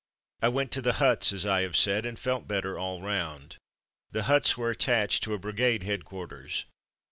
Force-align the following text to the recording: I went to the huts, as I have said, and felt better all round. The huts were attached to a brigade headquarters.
I 0.41 0.47
went 0.49 0.71
to 0.71 0.81
the 0.81 0.93
huts, 0.93 1.31
as 1.31 1.45
I 1.45 1.61
have 1.61 1.77
said, 1.77 2.07
and 2.07 2.17
felt 2.17 2.47
better 2.47 2.75
all 2.75 3.03
round. 3.03 3.57
The 4.09 4.23
huts 4.23 4.57
were 4.57 4.71
attached 4.71 5.21
to 5.25 5.35
a 5.35 5.37
brigade 5.37 5.83
headquarters. 5.83 6.65